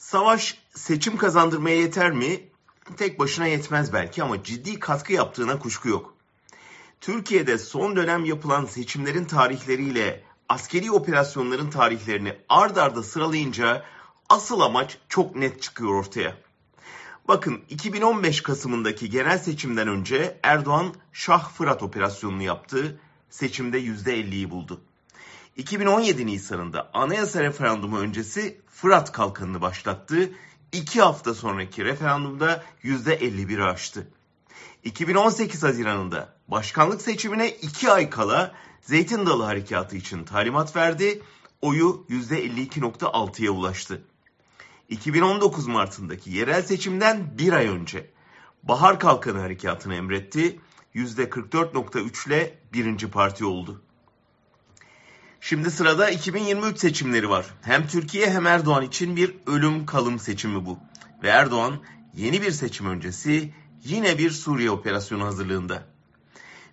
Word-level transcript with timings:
Savaş 0.00 0.58
seçim 0.74 1.16
kazandırmaya 1.16 1.76
yeter 1.76 2.10
mi? 2.10 2.40
Tek 2.96 3.18
başına 3.18 3.46
yetmez 3.46 3.92
belki 3.92 4.22
ama 4.22 4.42
ciddi 4.42 4.78
katkı 4.78 5.12
yaptığına 5.12 5.58
kuşku 5.58 5.88
yok. 5.88 6.14
Türkiye'de 7.00 7.58
son 7.58 7.96
dönem 7.96 8.24
yapılan 8.24 8.64
seçimlerin 8.64 9.24
tarihleriyle 9.24 10.24
askeri 10.48 10.92
operasyonların 10.92 11.70
tarihlerini 11.70 12.36
ard 12.48 12.76
arda 12.76 13.02
sıralayınca 13.02 13.84
asıl 14.28 14.60
amaç 14.60 14.98
çok 15.08 15.36
net 15.36 15.62
çıkıyor 15.62 15.94
ortaya. 15.94 16.36
Bakın 17.28 17.60
2015 17.68 18.42
Kasım'ındaki 18.42 19.10
genel 19.10 19.38
seçimden 19.38 19.88
önce 19.88 20.40
Erdoğan 20.42 20.94
Şah 21.12 21.50
Fırat 21.52 21.82
operasyonunu 21.82 22.42
yaptı. 22.42 23.00
Seçimde 23.30 23.80
%50'yi 23.80 24.50
buldu. 24.50 24.80
2017 25.60 26.26
Nisan'ında 26.26 26.90
anayasa 26.94 27.42
referandumu 27.42 27.98
öncesi 27.98 28.60
Fırat 28.66 29.12
Kalkanı'nı 29.12 29.60
başlattı. 29.60 30.32
İki 30.72 31.00
hafta 31.00 31.34
sonraki 31.34 31.84
referandumda 31.84 32.64
%51'i 32.84 33.62
aştı. 33.62 34.08
2018 34.84 35.62
Haziran'ında 35.62 36.34
başkanlık 36.48 37.02
seçimine 37.02 37.50
iki 37.50 37.90
ay 37.90 38.10
kala 38.10 38.54
Zeytin 38.80 39.26
Dalı 39.26 39.42
Harekatı 39.42 39.96
için 39.96 40.24
talimat 40.24 40.76
verdi. 40.76 41.22
Oyu 41.62 42.06
%52.6'ya 42.10 43.50
ulaştı. 43.50 44.02
2019 44.88 45.66
Mart'ındaki 45.66 46.30
yerel 46.30 46.62
seçimden 46.62 47.38
bir 47.38 47.52
ay 47.52 47.66
önce 47.66 48.10
Bahar 48.62 49.00
Kalkanı 49.00 49.38
Harekatı'nı 49.38 49.94
emretti. 49.94 50.60
%44.3 50.94 52.28
ile 52.28 52.58
birinci 52.72 53.10
parti 53.10 53.44
oldu. 53.44 53.82
Şimdi 55.40 55.70
sırada 55.70 56.10
2023 56.10 56.78
seçimleri 56.78 57.30
var. 57.30 57.46
Hem 57.62 57.86
Türkiye 57.86 58.30
hem 58.30 58.46
Erdoğan 58.46 58.82
için 58.82 59.16
bir 59.16 59.34
ölüm 59.46 59.86
kalım 59.86 60.18
seçimi 60.18 60.66
bu. 60.66 60.78
Ve 61.22 61.28
Erdoğan 61.28 61.80
yeni 62.14 62.42
bir 62.42 62.50
seçim 62.50 62.86
öncesi 62.86 63.54
yine 63.84 64.18
bir 64.18 64.30
Suriye 64.30 64.70
operasyonu 64.70 65.24
hazırlığında. 65.24 65.86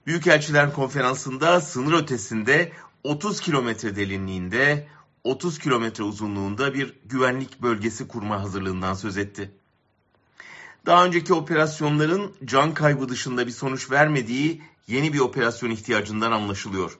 Büyükelçiler 0.08 0.74
konferansında 0.74 1.62
sınır 1.62 2.02
ötesinde 2.02 2.72
30 3.04 3.42
kilometre 3.42 3.96
derinliğinde 3.96 4.88
30 5.24 5.60
kilometre 5.60 6.04
uzunluğunda 6.04 6.74
bir 6.74 6.94
güvenlik 7.06 7.62
bölgesi 7.62 8.08
kurma 8.08 8.42
hazırlığından 8.42 8.94
söz 8.94 9.18
etti. 9.18 9.52
Daha 10.86 11.06
önceki 11.06 11.34
operasyonların 11.34 12.34
can 12.46 12.74
kaybı 12.74 13.10
dışında 13.10 13.48
bir 13.48 13.52
sonuç 13.52 13.92
vermediği 13.92 14.62
yeni 14.88 15.14
bir 15.14 15.20
operasyon 15.20 15.70
ihtiyacından 15.70 16.32
anlaşılıyor. 16.32 16.98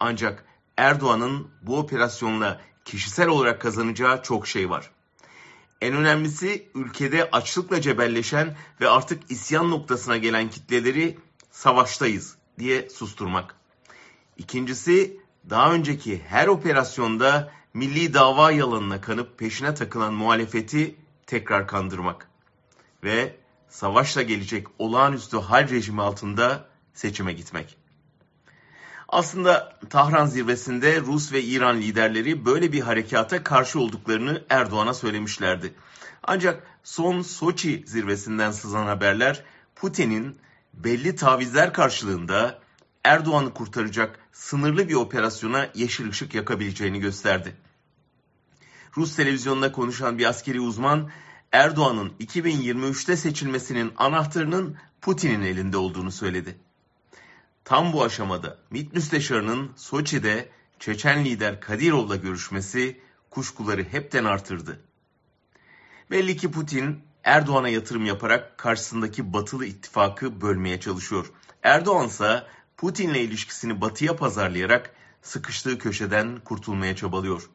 Ancak 0.00 0.44
Erdoğan'ın 0.76 1.48
bu 1.62 1.78
operasyonla 1.78 2.60
kişisel 2.84 3.28
olarak 3.28 3.60
kazanacağı 3.60 4.22
çok 4.22 4.46
şey 4.46 4.70
var. 4.70 4.90
En 5.80 5.94
önemlisi 5.94 6.68
ülkede 6.74 7.30
açlıkla 7.30 7.80
cebelleşen 7.80 8.56
ve 8.80 8.88
artık 8.88 9.30
isyan 9.30 9.70
noktasına 9.70 10.16
gelen 10.16 10.50
kitleleri 10.50 11.18
savaştayız 11.50 12.36
diye 12.58 12.90
susturmak. 12.90 13.54
İkincisi 14.38 15.20
daha 15.50 15.72
önceki 15.72 16.22
her 16.28 16.46
operasyonda 16.46 17.52
milli 17.74 18.14
dava 18.14 18.50
yalanına 18.50 19.00
kanıp 19.00 19.38
peşine 19.38 19.74
takılan 19.74 20.14
muhalefeti 20.14 20.96
tekrar 21.26 21.66
kandırmak. 21.66 22.28
Ve 23.04 23.36
savaşla 23.68 24.22
gelecek 24.22 24.66
olağanüstü 24.78 25.36
hal 25.36 25.68
rejimi 25.68 26.02
altında 26.02 26.68
seçime 26.94 27.32
gitmek. 27.32 27.85
Aslında 29.08 29.78
Tahran 29.90 30.26
zirvesinde 30.26 31.00
Rus 31.00 31.32
ve 31.32 31.42
İran 31.42 31.80
liderleri 31.80 32.44
böyle 32.44 32.72
bir 32.72 32.80
harekata 32.80 33.44
karşı 33.44 33.80
olduklarını 33.80 34.42
Erdoğan'a 34.50 34.94
söylemişlerdi. 34.94 35.74
Ancak 36.22 36.66
son 36.84 37.22
Soçi 37.22 37.84
zirvesinden 37.86 38.50
sızan 38.50 38.86
haberler 38.86 39.44
Putin'in 39.74 40.38
belli 40.74 41.16
tavizler 41.16 41.72
karşılığında 41.72 42.58
Erdoğan'ı 43.04 43.54
kurtaracak 43.54 44.18
sınırlı 44.32 44.88
bir 44.88 44.94
operasyona 44.94 45.68
yeşil 45.74 46.08
ışık 46.08 46.34
yakabileceğini 46.34 47.00
gösterdi. 47.00 47.56
Rus 48.96 49.16
televizyonunda 49.16 49.72
konuşan 49.72 50.18
bir 50.18 50.24
askeri 50.24 50.60
uzman 50.60 51.10
Erdoğan'ın 51.52 52.12
2023'te 52.20 53.16
seçilmesinin 53.16 53.92
anahtarının 53.96 54.76
Putin'in 55.00 55.42
elinde 55.42 55.76
olduğunu 55.76 56.12
söyledi. 56.12 56.65
Tam 57.66 57.92
bu 57.92 58.04
aşamada 58.04 58.58
MİT 58.70 58.94
Müsteşarı'nın 58.94 59.70
Soçi'de 59.76 60.48
Çeçen 60.78 61.24
lider 61.24 61.60
Kadirov'la 61.60 62.16
görüşmesi 62.16 63.00
kuşkuları 63.30 63.84
hepten 63.84 64.24
artırdı. 64.24 64.80
Belli 66.10 66.36
ki 66.36 66.50
Putin 66.50 67.00
Erdoğan'a 67.24 67.68
yatırım 67.68 68.06
yaparak 68.06 68.58
karşısındaki 68.58 69.32
batılı 69.32 69.66
ittifakı 69.66 70.40
bölmeye 70.40 70.80
çalışıyor. 70.80 71.32
Erdoğan 71.62 72.06
ise 72.06 72.46
Putin'le 72.76 73.14
ilişkisini 73.14 73.80
batıya 73.80 74.16
pazarlayarak 74.16 74.94
sıkıştığı 75.22 75.78
köşeden 75.78 76.40
kurtulmaya 76.44 76.96
çabalıyor. 76.96 77.50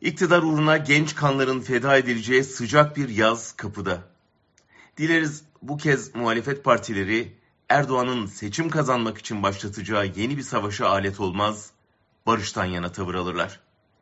İktidar 0.00 0.42
uğruna 0.42 0.76
genç 0.76 1.14
kanların 1.14 1.60
feda 1.60 1.96
edileceği 1.96 2.44
sıcak 2.44 2.96
bir 2.96 3.08
yaz 3.08 3.52
kapıda. 3.52 4.02
Dileriz 4.96 5.42
bu 5.62 5.76
kez 5.76 6.14
muhalefet 6.14 6.64
partileri 6.64 7.43
Erdoğan'ın 7.68 8.26
seçim 8.26 8.68
kazanmak 8.70 9.18
için 9.18 9.42
başlatacağı 9.42 10.06
yeni 10.06 10.36
bir 10.36 10.42
savaşa 10.42 10.88
alet 10.88 11.20
olmaz, 11.20 11.70
barıştan 12.26 12.64
yana 12.64 12.92
tavır 12.92 13.14
alırlar. 13.14 13.60